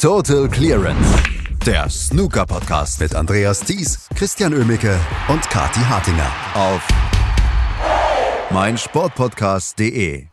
[0.00, 1.22] Total Clearance.
[1.66, 6.88] Der Snooker Podcast mit Andreas Thies, Christian Ömicke und Kati Hartinger auf
[8.48, 10.26] meinsportpodcast.de.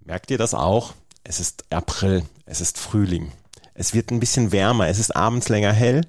[0.00, 0.94] Merkt ihr das auch?
[1.24, 3.32] Es ist April, es ist Frühling.
[3.74, 6.00] Es wird ein bisschen wärmer, es ist abends länger hell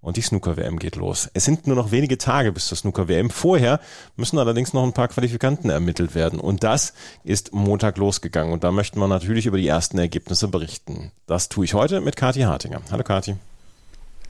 [0.00, 1.28] und die Snooker-WM geht los.
[1.34, 3.30] Es sind nur noch wenige Tage bis zur Snooker-WM.
[3.30, 3.80] Vorher
[4.16, 6.40] müssen allerdings noch ein paar Qualifikanten ermittelt werden.
[6.40, 6.94] Und das
[7.24, 8.52] ist Montag losgegangen.
[8.52, 11.12] Und da möchten wir natürlich über die ersten Ergebnisse berichten.
[11.26, 12.80] Das tue ich heute mit Kathi Hartinger.
[12.90, 13.36] Hallo Kathi.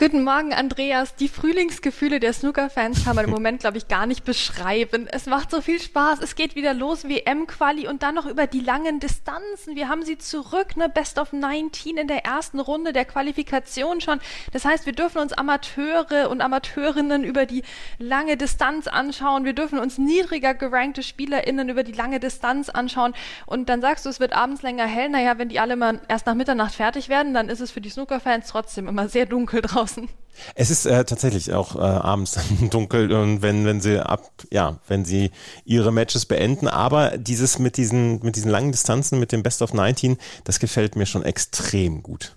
[0.00, 1.14] Guten Morgen, Andreas.
[1.16, 5.06] Die Frühlingsgefühle der Snooker-Fans kann man im Moment, glaube ich, gar nicht beschreiben.
[5.06, 6.20] Es macht so viel Spaß.
[6.22, 9.76] Es geht wieder los, WM-Quali und dann noch über die langen Distanzen.
[9.76, 10.88] Wir haben sie zurück, ne?
[10.88, 14.20] Best of 19 in der ersten Runde der Qualifikation schon.
[14.54, 17.62] Das heißt, wir dürfen uns Amateure und Amateurinnen über die
[17.98, 19.44] lange Distanz anschauen.
[19.44, 23.12] Wir dürfen uns niedriger gerankte SpielerInnen über die lange Distanz anschauen.
[23.44, 25.10] Und dann sagst du, es wird abends länger hell.
[25.10, 27.90] Naja, wenn die alle mal erst nach Mitternacht fertig werden, dann ist es für die
[27.90, 30.08] Snooker-Fans trotzdem immer sehr dunkel draußen draußen.
[30.54, 32.38] Es ist äh, tatsächlich auch äh, abends
[32.70, 35.30] dunkel und wenn wenn sie ab ja wenn sie
[35.64, 39.74] ihre Matches beenden, aber dieses mit diesen mit diesen langen Distanzen mit dem Best of
[39.74, 42.36] 19, das gefällt mir schon extrem gut.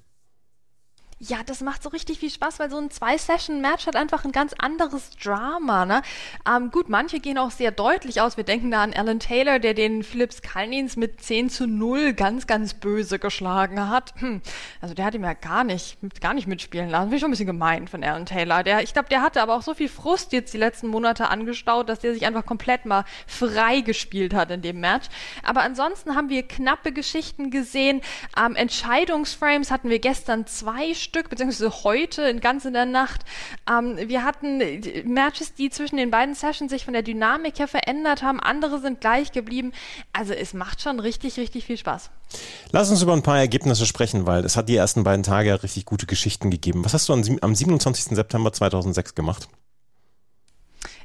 [1.26, 4.54] Ja, das macht so richtig viel Spaß, weil so ein Zwei-Session-Match hat einfach ein ganz
[4.58, 5.86] anderes Drama.
[5.86, 6.02] Ne?
[6.46, 8.36] Ähm, gut, manche gehen auch sehr deutlich aus.
[8.36, 12.46] Wir denken da an Alan Taylor, der den Philips Kalnins mit 10 zu 0 ganz,
[12.46, 14.14] ganz böse geschlagen hat.
[14.18, 14.42] Hm.
[14.82, 17.04] Also der hat ihm ja gar nicht, gar nicht mitspielen lassen.
[17.04, 18.64] Finde ich schon ein bisschen gemein von Alan Taylor.
[18.64, 21.88] Der, ich glaube, der hatte aber auch so viel Frust jetzt die letzten Monate angestaut,
[21.88, 25.08] dass der sich einfach komplett mal frei gespielt hat in dem Match.
[25.44, 28.02] Aber ansonsten haben wir knappe Geschichten gesehen.
[28.38, 33.22] Ähm, Entscheidungsframes hatten wir gestern zwei Stück Stück, beziehungsweise heute, in ganz in der Nacht.
[33.70, 34.58] Ähm, wir hatten
[35.06, 39.00] Matches, die zwischen den beiden Sessions sich von der Dynamik her verändert haben, andere sind
[39.00, 39.74] gleich geblieben.
[40.12, 42.10] Also es macht schon richtig, richtig viel Spaß.
[42.72, 45.86] Lass uns über ein paar Ergebnisse sprechen, weil es hat die ersten beiden Tage richtig
[45.86, 46.84] gute Geschichten gegeben.
[46.84, 48.16] Was hast du am 27.
[48.16, 49.50] September 2006 gemacht?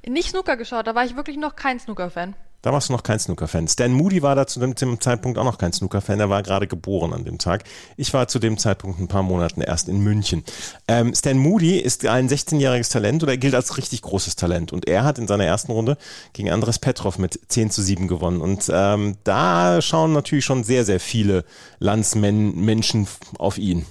[0.06, 2.34] Nicht Snooker geschaut, da war ich wirklich noch kein Snooker-Fan.
[2.63, 3.69] Da warst du noch kein Snooker-Fan.
[3.69, 6.19] Stan Moody war da zu dem, Zeitpunkt auch noch kein Snooker-Fan.
[6.19, 7.63] Er war gerade geboren an dem Tag.
[7.97, 10.43] Ich war zu dem Zeitpunkt ein paar Monaten erst in München.
[10.89, 14.73] Ähm, Stan Moody ist ein 16-jähriges Talent oder er gilt als richtig großes Talent.
[14.73, 15.97] Und er hat in seiner ersten Runde
[16.33, 18.41] gegen Andres Petrov mit 10 zu 7 gewonnen.
[18.41, 21.45] Und ähm, da schauen natürlich schon sehr, sehr viele
[21.79, 23.07] Landsmenschen
[23.39, 23.87] auf ihn.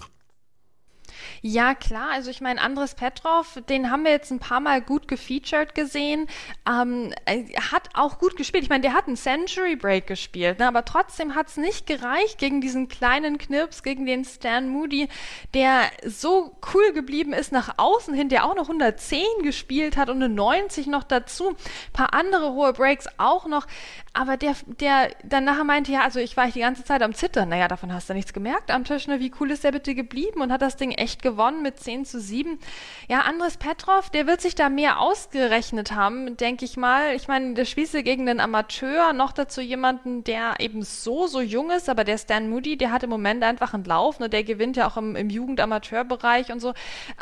[1.49, 2.09] Ja, klar.
[2.11, 6.27] Also ich meine, Andres Petrov, den haben wir jetzt ein paar Mal gut gefeatured gesehen.
[6.67, 8.65] Ähm, er hat auch gut gespielt.
[8.65, 10.67] Ich meine, der hat einen Century Break gespielt, ne?
[10.67, 15.07] aber trotzdem hat es nicht gereicht gegen diesen kleinen Knirps, gegen den Stan Moody,
[15.53, 20.17] der so cool geblieben ist nach außen hin, der auch noch 110 gespielt hat und
[20.17, 21.51] eine 90 noch dazu.
[21.51, 23.67] Ein paar andere hohe Breaks auch noch.
[24.11, 27.47] Aber der, der dann nachher meinte, ja, also ich war die ganze Zeit am Zittern.
[27.47, 29.07] Naja, davon hast du nichts gemerkt am Tisch.
[29.07, 29.21] Ne?
[29.21, 32.19] Wie cool ist der bitte geblieben und hat das Ding echt gewonnen mit 10 zu
[32.19, 32.59] 7.
[33.07, 37.15] Ja, Andres Petrov, der wird sich da mehr ausgerechnet haben, denke ich mal.
[37.15, 41.71] Ich meine, der du gegen einen Amateur, noch dazu jemanden, der eben so, so jung
[41.71, 44.29] ist, aber der Stan Moody, der hat im Moment einfach einen Lauf, ne?
[44.29, 46.73] der gewinnt ja auch im, im Jugend-Amateur-Bereich und so,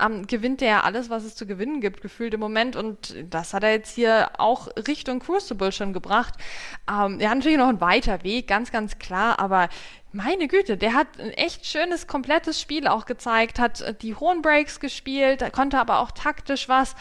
[0.03, 3.53] ähm, gewinnt der ja alles, was es zu gewinnen gibt, gefühlt im Moment und das
[3.53, 6.34] hat er jetzt hier auch Richtung Crucible schon gebracht.
[6.90, 9.70] Ähm, er natürlich noch ein weiter Weg, ganz, ganz klar, aber
[10.16, 14.42] meine Güte, der hat ein echt schönes, komplettes Spiel auch gezeigt, hat äh, die hohen
[14.42, 16.96] Breaks gespielt, konnte aber auch taktisch was.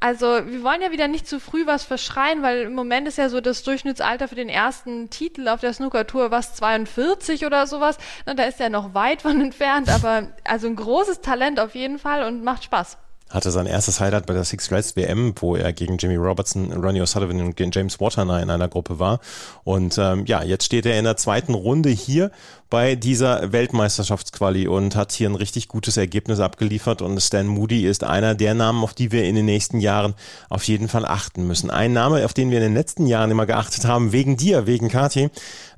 [0.00, 3.30] Also wir wollen ja wieder nicht zu früh was verschreien, weil im Moment ist ja
[3.30, 7.96] so das Durchschnittsalter für den ersten Titel auf der Snooker-Tour was 42 oder sowas.
[8.26, 11.98] Na, da ist er noch weit von entfernt, aber also ein großes Talent auf jeden
[11.98, 12.98] Fall und macht Spaß
[13.30, 17.02] hatte sein erstes Highlight bei der Six Reds WM, wo er gegen Jimmy Robertson, Ronnie
[17.02, 19.20] O'Sullivan und James Waterner in einer Gruppe war.
[19.64, 22.30] Und ähm, ja, jetzt steht er in der zweiten Runde hier
[22.70, 27.00] bei dieser Weltmeisterschaftsquali und hat hier ein richtig gutes Ergebnis abgeliefert.
[27.00, 30.14] Und Stan Moody ist einer der Namen, auf die wir in den nächsten Jahren
[30.50, 31.70] auf jeden Fall achten müssen.
[31.70, 34.88] Ein Name, auf den wir in den letzten Jahren immer geachtet haben, wegen dir, wegen
[34.88, 35.30] Kati,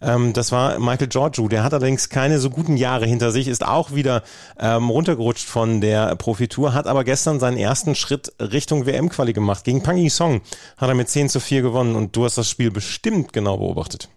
[0.02, 1.46] ähm, das war Michael Giorgio.
[1.46, 4.22] Der hat allerdings keine so guten Jahre hinter sich, ist auch wieder
[4.58, 9.64] ähm, runtergerutscht von der Profitour, hat aber gestern seinen ersten Schritt Richtung WM-Quali gemacht.
[9.64, 10.42] Gegen Pang Song
[10.76, 14.08] hat er mit 10 zu 4 gewonnen und du hast das Spiel bestimmt genau beobachtet.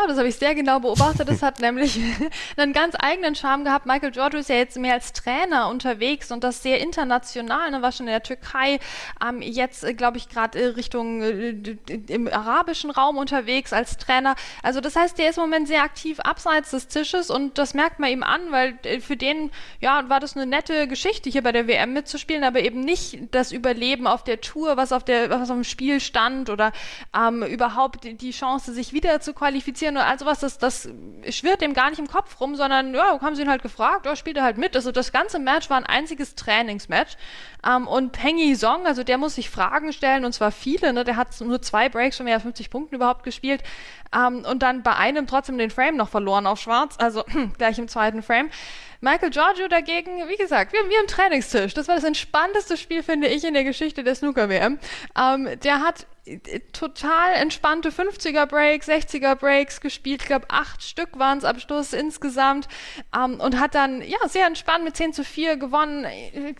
[0.00, 1.28] Oh, das habe ich sehr genau beobachtet.
[1.28, 1.98] Das hat nämlich
[2.56, 3.84] einen ganz eigenen Charme gehabt.
[3.86, 7.70] Michael Giorgio ist ja jetzt mehr als Trainer unterwegs und das sehr international.
[7.70, 7.82] Ne?
[7.82, 8.78] War schon in der Türkei,
[9.26, 11.76] ähm, jetzt äh, glaube ich gerade äh, Richtung äh,
[12.08, 14.36] im arabischen Raum unterwegs als Trainer.
[14.62, 17.98] Also das heißt, der ist im Moment sehr aktiv abseits des Tisches und das merkt
[17.98, 19.50] man ihm an, weil äh, für den
[19.80, 23.50] ja war das eine nette Geschichte hier bei der WM mitzuspielen, aber eben nicht das
[23.50, 26.72] Überleben auf der Tour, was auf der was auf dem Spiel stand oder
[27.16, 30.88] ähm, überhaupt die Chance, sich wieder zu qualifizieren Asien und all sowas, das, das
[31.30, 34.16] schwirrt dem gar nicht im Kopf rum, sondern ja, haben sie ihn halt gefragt, ja,
[34.16, 34.76] spielt er halt mit.
[34.76, 37.16] Also das ganze Match war ein einziges Trainingsmatch.
[37.66, 41.04] Ähm, und Peng Song, also der muss sich Fragen stellen und zwar viele, ne?
[41.04, 43.62] der hat nur zwei Breaks von mehr als 50 Punkten überhaupt gespielt
[44.14, 47.24] ähm, und dann bei einem trotzdem den Frame noch verloren auf schwarz, also
[47.58, 48.50] gleich im zweiten Frame.
[49.00, 51.72] Michael Giorgio dagegen, wie gesagt, wir, wir am Trainingstisch.
[51.74, 54.78] Das war das entspannteste Spiel, finde ich, in der Geschichte der Snooker-WM.
[55.16, 56.06] Ähm, der hat
[56.72, 60.22] total entspannte 50er Breaks, 60er Breaks gespielt.
[60.22, 62.68] Ich glaube, acht Stück waren es am Schluss insgesamt.
[63.16, 66.06] Ähm, und hat dann, ja, sehr entspannt mit 10 zu 4 gewonnen.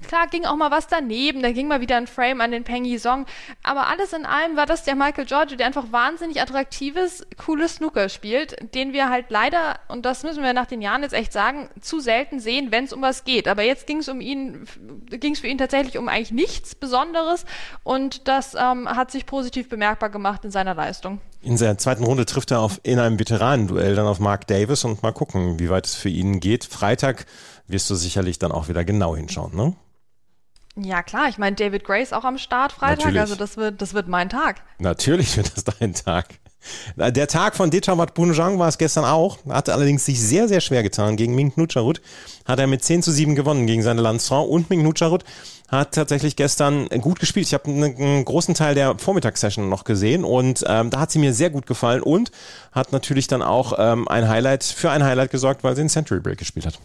[0.07, 1.43] Klar ging auch mal was daneben.
[1.43, 3.27] Da ging mal wieder ein Frame an den Pengy Song.
[3.63, 8.09] Aber alles in allem war das der Michael Giorgio, der einfach wahnsinnig attraktives, cooles Snooker
[8.09, 11.69] spielt, den wir halt leider, und das müssen wir nach den Jahren jetzt echt sagen,
[11.81, 13.49] zu selten sehen, wenn es um was geht.
[13.49, 14.65] Aber jetzt ging es um ihn,
[15.11, 17.45] ging es für ihn tatsächlich um eigentlich nichts Besonderes.
[17.83, 21.21] Und das ähm, hat sich positiv positiv bemerkbar gemacht in seiner Leistung.
[21.43, 25.03] In der zweiten Runde trifft er auf, in einem Veteranenduell dann auf Mark Davis und
[25.03, 26.65] mal gucken, wie weit es für ihn geht.
[26.65, 27.27] Freitag
[27.67, 29.75] wirst du sicherlich dann auch wieder genau hinschauen, ne?
[30.77, 31.29] Ja, klar.
[31.29, 32.99] Ich meine, David Grace auch am Start Freitag.
[32.99, 33.21] Natürlich.
[33.21, 34.63] Also das wird, das wird mein Tag.
[34.79, 36.27] Natürlich wird das dein Tag.
[36.97, 40.83] Der Tag von Dechamat Punjang war es gestern auch, hat allerdings sich sehr, sehr schwer
[40.83, 41.17] getan.
[41.17, 42.01] Gegen Ming Nucharut
[42.45, 45.25] hat er mit 10 zu 7 gewonnen gegen seine Landsfrau und Ming Nucharut
[45.69, 47.47] hat tatsächlich gestern gut gespielt.
[47.47, 51.35] Ich habe einen großen Teil der Vormittagssession noch gesehen und ähm, da hat sie mir
[51.35, 52.33] sehr gut gefallen und
[52.73, 56.21] hat natürlich dann auch ähm, ein Highlight für ein Highlight gesorgt, weil sie den Century
[56.21, 56.79] Break gespielt hat.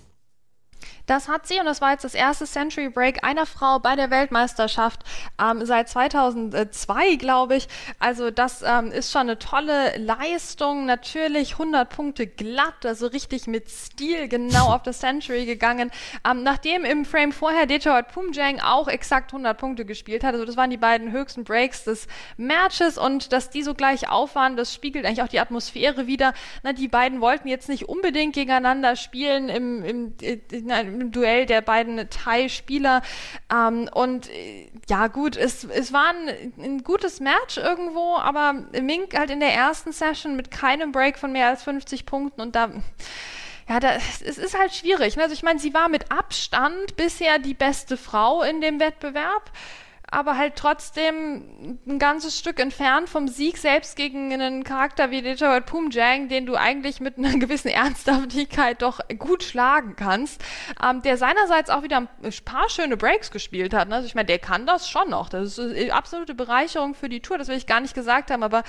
[1.06, 4.10] Das hat sie und das war jetzt das erste Century Break einer Frau bei der
[4.10, 5.02] Weltmeisterschaft
[5.42, 7.68] ähm, seit 2002, glaube ich.
[8.00, 10.86] Also das ähm, ist schon eine tolle Leistung.
[10.86, 15.92] Natürlich 100 Punkte glatt, also richtig mit Stil genau auf das Century gegangen.
[16.30, 20.56] Ähm, nachdem im Frame vorher Detroit Pumjang auch exakt 100 Punkte gespielt hat, also das
[20.56, 22.08] waren die beiden höchsten Breaks des
[22.38, 26.34] Matches und dass die so gleich auf waren, das spiegelt eigentlich auch die Atmosphäre wieder.
[26.64, 30.70] Na, die beiden wollten jetzt nicht unbedingt gegeneinander spielen im, im, in, in,
[31.12, 33.02] Duell der beiden Thai-Spieler.
[33.52, 39.18] Ähm, und äh, ja, gut, es, es war ein, ein, gutes Match irgendwo, aber Mink
[39.18, 42.70] halt in der ersten Session mit keinem Break von mehr als 50 Punkten und da
[43.70, 45.16] ja, da, es ist halt schwierig.
[45.16, 45.24] Ne?
[45.24, 49.52] Also ich meine, sie war mit Abstand bisher die beste Frau in dem Wettbewerb
[50.14, 55.66] aber halt trotzdem ein ganzes Stück entfernt vom Sieg, selbst gegen einen Charakter wie Detroit
[55.66, 60.42] Pumjang, den du eigentlich mit einer gewissen Ernsthaftigkeit doch gut schlagen kannst,
[60.84, 62.08] ähm, der seinerseits auch wieder ein
[62.46, 63.90] paar schöne Breaks gespielt hat.
[63.90, 63.96] Ne?
[63.96, 65.30] Also ich meine, der kann das schon noch.
[65.30, 68.44] Das ist eine absolute Bereicherung für die Tour, das will ich gar nicht gesagt haben,
[68.44, 68.64] aber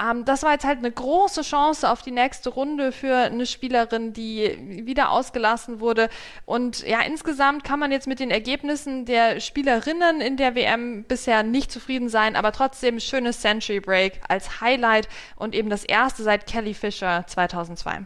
[0.00, 4.12] ähm, das war jetzt halt eine große Chance auf die nächste Runde für eine Spielerin,
[4.12, 6.10] die wieder ausgelassen wurde.
[6.44, 11.04] Und ja, insgesamt kann man jetzt mit den Ergebnissen der Spielerinnen in der WM WM
[11.04, 16.22] bisher nicht zufrieden sein, aber trotzdem schönes Century Break als Highlight und eben das erste
[16.22, 18.02] seit Kelly Fisher 2002.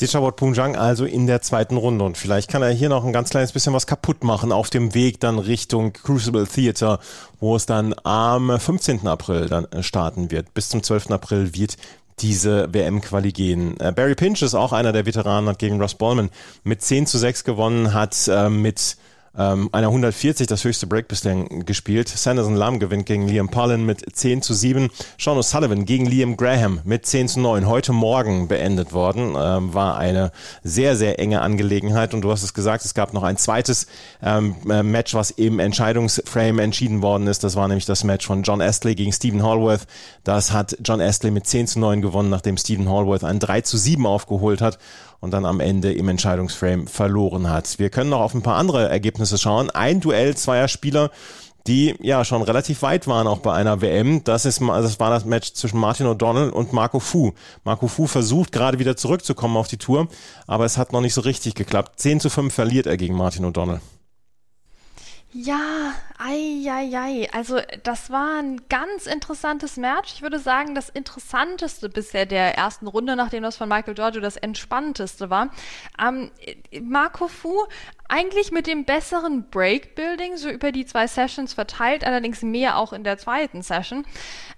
[0.00, 3.30] Dichabot Punjang also in der zweiten Runde und vielleicht kann er hier noch ein ganz
[3.30, 6.98] kleines bisschen was kaputt machen auf dem Weg dann Richtung Crucible Theater,
[7.38, 9.06] wo es dann am 15.
[9.06, 10.54] April dann starten wird.
[10.54, 11.10] Bis zum 12.
[11.10, 11.76] April wird
[12.18, 13.78] diese WM-Quali gehen.
[13.80, 16.30] Äh, Barry Pinch ist auch einer der Veteranen, hat gegen Ross Ballman
[16.64, 18.96] mit 10 zu 6 gewonnen, hat äh, mit
[19.36, 22.08] ähm, einer 140 das höchste Break bislang gespielt.
[22.08, 24.90] Sanderson Lam gewinnt gegen Liam Pollen mit 10 zu 7.
[25.18, 27.66] Sean O'Sullivan gegen Liam Graham mit 10 zu 9.
[27.66, 29.34] Heute Morgen beendet worden.
[29.38, 30.32] Ähm, war eine
[30.62, 32.14] sehr, sehr enge Angelegenheit.
[32.14, 33.86] Und du hast es gesagt, es gab noch ein zweites
[34.22, 37.44] ähm, äh, Match, was im Entscheidungsframe entschieden worden ist.
[37.44, 39.86] Das war nämlich das Match von John Astley gegen Stephen Hallworth.
[40.24, 43.76] Das hat John Astley mit 10 zu 9 gewonnen, nachdem Stephen Hallworth ein 3 zu
[43.78, 44.78] 7 aufgeholt hat
[45.22, 47.78] und dann am Ende im Entscheidungsframe verloren hat.
[47.78, 49.70] Wir können noch auf ein paar andere Ergebnisse schauen.
[49.70, 51.10] Ein Duell zweier Spieler,
[51.68, 54.24] die ja schon relativ weit waren auch bei einer WM.
[54.24, 57.32] Das ist das war das Match zwischen Martin O'Donnell und Marco Fu.
[57.64, 60.08] Marco Fu versucht gerade wieder zurückzukommen auf die Tour,
[60.48, 62.00] aber es hat noch nicht so richtig geklappt.
[62.00, 63.80] 10 zu 5 verliert er gegen Martin O'Donnell.
[65.34, 67.28] Ja, ei, ei, ei.
[67.32, 70.12] Also das war ein ganz interessantes Match.
[70.16, 74.36] Ich würde sagen, das interessanteste bisher der ersten Runde, nachdem das von Michael Giorgio das
[74.36, 75.48] entspannteste war.
[75.98, 76.30] Ähm,
[76.82, 77.64] Marco Fu
[78.08, 83.02] eigentlich mit dem besseren Breakbuilding, so über die zwei Sessions verteilt, allerdings mehr auch in
[83.02, 84.04] der zweiten Session.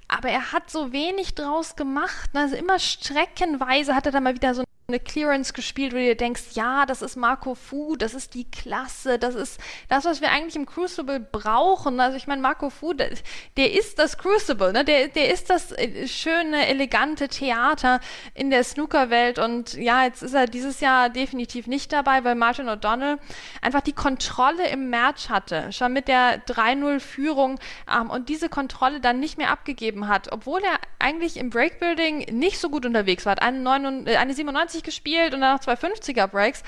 [0.09, 2.31] Aber er hat so wenig draus gemacht.
[2.35, 6.15] Also immer streckenweise hat er da mal wieder so eine Clearance gespielt, wo du dir
[6.15, 10.31] denkst, ja, das ist Marco Fu, das ist die Klasse, das ist das, was wir
[10.31, 12.01] eigentlich im Crucible brauchen.
[12.01, 13.11] Also ich meine, Marco Fu, der,
[13.57, 14.85] der, ist das Crucible, ne?
[14.85, 18.01] der, der ist das äh, schöne, elegante Theater
[18.35, 22.69] in der Snookerwelt und ja, jetzt ist er dieses Jahr definitiv nicht dabei, weil Martin
[22.69, 23.19] O'Donnell
[23.63, 27.59] einfach die Kontrolle im Match hatte, schon mit der 3-0-Führung
[27.91, 32.59] ähm, und diese Kontrolle dann nicht mehr abgegeben hat, obwohl er eigentlich im Breakbuilding nicht
[32.59, 33.33] so gut unterwegs war.
[33.33, 36.63] Hat eine, 9, äh, eine 97 120 gespielt und dann noch zwei 50er Breaks.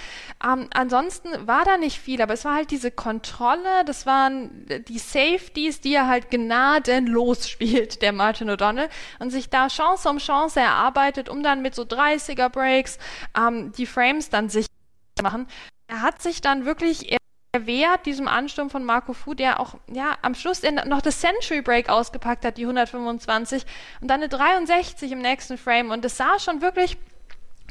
[0.44, 4.98] Ähm, ansonsten war da nicht viel, aber es war halt diese Kontrolle, das waren die
[4.98, 10.60] Safeties, die er halt gnadenlos spielt, der Martin O'Donnell, und sich da Chance um Chance
[10.60, 12.98] erarbeitet, um dann mit so 30er Breaks
[13.36, 14.68] ähm, die Frames dann sicher
[15.16, 15.48] zu machen.
[15.88, 17.16] Er hat sich dann wirklich
[17.58, 21.88] wehrt diesem Ansturm von Marco Fu, der auch ja am Schluss noch das Century Break
[21.88, 23.64] ausgepackt hat, die 125
[24.02, 26.98] und dann eine 63 im nächsten Frame und es sah schon wirklich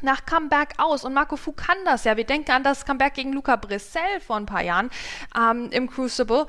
[0.02, 1.04] nach Comeback aus.
[1.04, 2.16] Und Marco Fu kann das ja.
[2.16, 4.90] Wir denken an das Comeback gegen Luca Brissell vor ein paar Jahren
[5.36, 6.46] ähm, im Crucible.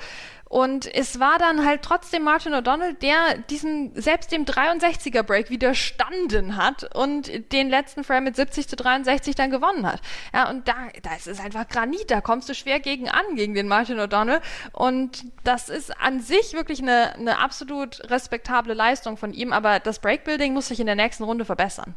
[0.50, 6.56] Und es war dann halt trotzdem Martin O'Donnell, der diesen, selbst dem 63er Break widerstanden
[6.56, 10.00] hat und den letzten Frame mit 70 zu 63 dann gewonnen hat.
[10.34, 13.56] Ja, und da, da ist es einfach Granit, da kommst du schwer gegen an, gegen
[13.56, 14.42] den Martin O'Donnell.
[14.72, 20.00] Und das ist an sich wirklich eine, eine absolut respektable Leistung von ihm, aber das
[20.00, 21.96] Breakbuilding muss sich in der nächsten Runde verbessern.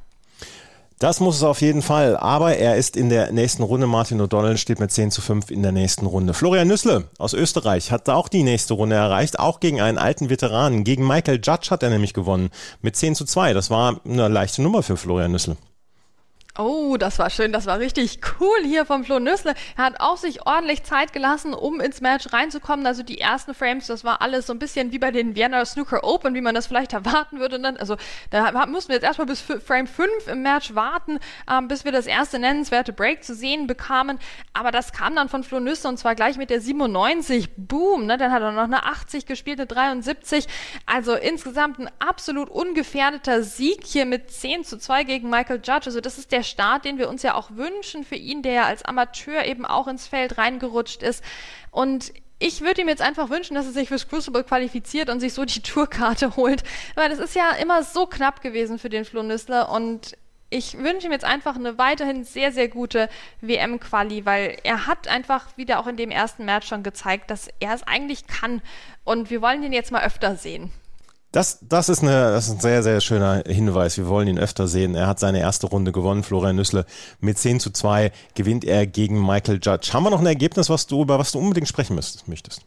[1.00, 2.14] Das muss es auf jeden Fall.
[2.18, 3.86] Aber er ist in der nächsten Runde.
[3.86, 6.34] Martin O'Donnell steht mit 10 zu 5 in der nächsten Runde.
[6.34, 9.38] Florian Nüssle aus Österreich hat auch die nächste Runde erreicht.
[9.38, 10.84] Auch gegen einen alten Veteranen.
[10.84, 12.50] Gegen Michael Judge hat er nämlich gewonnen.
[12.82, 13.54] Mit 10 zu 2.
[13.54, 15.56] Das war eine leichte Nummer für Florian Nüssle.
[16.58, 19.54] Oh, das war schön, das war richtig cool hier vom Flo Nüssle.
[19.76, 22.84] Er hat auch sich ordentlich Zeit gelassen, um ins Match reinzukommen.
[22.86, 26.02] Also die ersten Frames, das war alles so ein bisschen wie bei den Vienna Snooker
[26.02, 27.56] Open, wie man das vielleicht erwarten würde.
[27.56, 27.96] Und dann, also
[28.30, 32.06] da mussten wir jetzt erstmal bis Frame 5 im Match warten, ähm, bis wir das
[32.06, 34.18] erste nennenswerte Break zu sehen bekamen.
[34.52, 37.50] Aber das kam dann von Flo Nüssle und zwar gleich mit der 97.
[37.56, 38.18] Boom, ne?
[38.18, 40.48] Dann hat er noch eine 80 gespielt, eine 73.
[40.84, 45.86] Also insgesamt ein absolut ungefährdeter Sieg hier mit 10 zu 2 gegen Michael Judge.
[45.86, 48.64] Also das ist der Start, den wir uns ja auch wünschen für ihn, der ja
[48.64, 51.24] als Amateur eben auch ins Feld reingerutscht ist.
[51.70, 55.34] Und ich würde ihm jetzt einfach wünschen, dass er sich fürs Crucible qualifiziert und sich
[55.34, 56.64] so die Tourkarte holt.
[56.94, 60.16] Weil das ist ja immer so knapp gewesen für den Flo Nüssler und
[60.52, 63.08] ich wünsche ihm jetzt einfach eine weiterhin sehr, sehr gute
[63.40, 67.72] WM-Quali, weil er hat einfach wieder auch in dem ersten Match schon gezeigt, dass er
[67.72, 68.60] es eigentlich kann.
[69.04, 70.72] Und wir wollen ihn jetzt mal öfter sehen.
[71.32, 73.96] Das, das, ist eine, das ist ein sehr, sehr schöner Hinweis.
[73.96, 74.96] Wir wollen ihn öfter sehen.
[74.96, 76.24] Er hat seine erste Runde gewonnen.
[76.24, 76.86] Florian Nüssle
[77.20, 79.92] mit 10 zu 2 gewinnt er gegen Michael Judge.
[79.92, 82.64] Haben wir noch ein Ergebnis, was du, über was du unbedingt sprechen möchtest?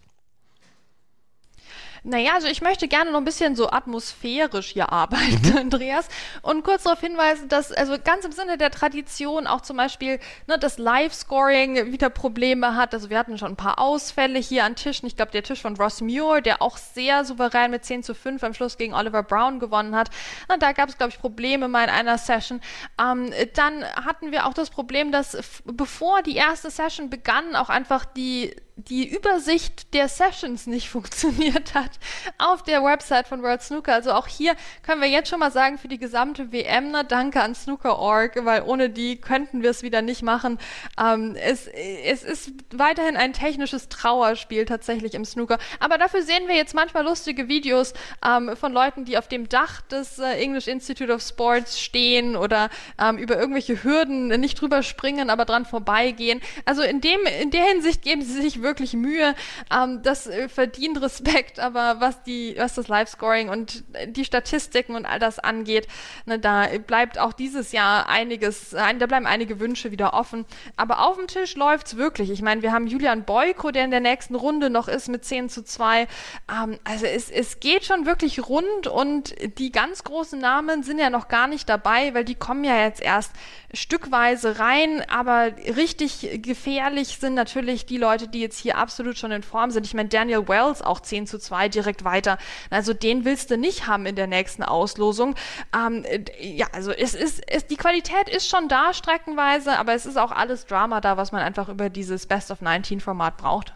[2.05, 5.57] Naja, also ich möchte gerne noch ein bisschen so atmosphärisch hier arbeiten, mhm.
[5.57, 6.09] Andreas.
[6.41, 10.59] Und kurz darauf hinweisen, dass also ganz im Sinne der Tradition auch zum Beispiel ne,
[10.59, 12.93] das Live-Scoring wieder Probleme hat.
[12.93, 15.07] Also wir hatten schon ein paar Ausfälle hier an Tischen.
[15.07, 18.43] Ich glaube, der Tisch von Ross Muir, der auch sehr souverän mit 10 zu 5
[18.43, 20.09] am Schluss gegen Oliver Brown gewonnen hat.
[20.49, 22.59] Na, da gab es, glaube ich, Probleme mal in einer Session.
[22.99, 28.03] Ähm, dann hatten wir auch das Problem, dass bevor die erste Session begann, auch einfach
[28.03, 31.91] die die Übersicht der Sessions nicht funktioniert hat
[32.37, 33.93] auf der Website von World Snooker.
[33.93, 37.41] Also auch hier können wir jetzt schon mal sagen, für die gesamte WM, na, danke
[37.41, 40.57] an Snooker.org, weil ohne die könnten wir es wieder nicht machen.
[40.99, 45.59] Ähm, es, es ist weiterhin ein technisches Trauerspiel tatsächlich im Snooker.
[45.79, 47.93] Aber dafür sehen wir jetzt manchmal lustige Videos
[48.25, 52.69] ähm, von Leuten, die auf dem Dach des äh, English Institute of Sports stehen oder
[52.99, 56.41] ähm, über irgendwelche Hürden nicht drüber springen, aber dran vorbeigehen.
[56.65, 59.35] Also in dem, in der Hinsicht geben sie sich wirklich Mühe.
[59.71, 65.05] Ähm, das äh, verdient Respekt, aber was die, was das Live-Scoring und die Statistiken und
[65.05, 65.87] all das angeht,
[66.25, 70.45] ne, da bleibt auch dieses Jahr einiges, ein, da bleiben einige Wünsche wieder offen.
[70.75, 72.31] Aber auf dem Tisch läuft's wirklich.
[72.31, 75.49] Ich meine, wir haben Julian Boyko, der in der nächsten Runde noch ist mit 10
[75.49, 76.01] zu 2.
[76.01, 81.09] Ähm, also es, es geht schon wirklich rund und die ganz großen Namen sind ja
[81.09, 83.31] noch gar nicht dabei, weil die kommen ja jetzt erst
[83.73, 89.43] stückweise rein, aber richtig gefährlich sind natürlich die Leute, die jetzt hier absolut schon in
[89.43, 89.85] Form sind.
[89.85, 92.37] Ich meine, Daniel Wells auch 10 zu 2 direkt weiter.
[92.69, 95.35] Also den willst du nicht haben in der nächsten Auslosung.
[95.75, 96.05] Ähm,
[96.39, 100.31] ja, also es ist, es, die Qualität ist schon da streckenweise, aber es ist auch
[100.31, 103.73] alles Drama da, was man einfach über dieses Best of 19 Format braucht.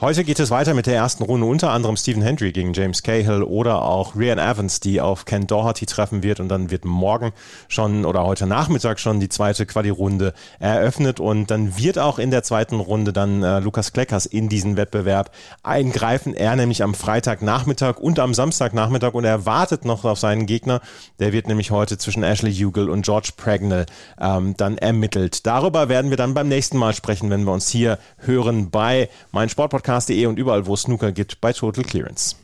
[0.00, 3.42] Heute geht es weiter mit der ersten Runde, unter anderem Stephen Hendry gegen James Cahill
[3.42, 7.32] oder auch Ryan Evans, die auf Ken Doherty treffen wird und dann wird morgen
[7.68, 12.42] schon oder heute Nachmittag schon die zweite Quali-Runde eröffnet und dann wird auch in der
[12.42, 16.32] zweiten Runde dann äh, Lukas Kleckers in diesen Wettbewerb eingreifen.
[16.32, 20.80] Er nämlich am Freitagnachmittag und am Samstagnachmittag und er wartet noch auf seinen Gegner.
[21.18, 23.84] Der wird nämlich heute zwischen Ashley Hugel und George Pragnell
[24.18, 25.44] ähm, dann ermittelt.
[25.46, 29.50] Darüber werden wir dann beim nächsten Mal sprechen, wenn wir uns hier hören bei meinem
[29.50, 32.36] Sportpodcast podcast.de und überall, wo es Snooker gibt, bei Total Clearance.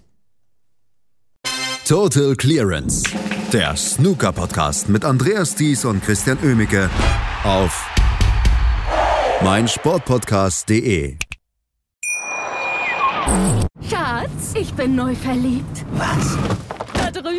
[1.86, 3.04] Total Clearance,
[3.52, 6.90] der Snooker-Podcast mit Andreas Thies und Christian Oemicke
[7.44, 7.88] auf
[9.44, 11.16] meinsportpodcast.de.
[13.88, 15.84] Schatz, ich bin neu verliebt.
[15.92, 16.36] Was?